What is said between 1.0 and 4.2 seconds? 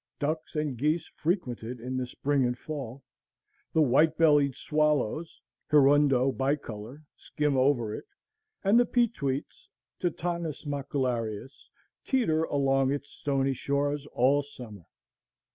frequent it in the spring and fall, the white